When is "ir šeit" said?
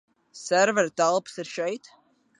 1.45-1.91